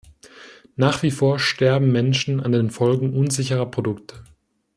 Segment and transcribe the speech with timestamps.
[0.77, 4.23] Nach wie vor sterben Menschen an den Folgen unsicherer Produkte.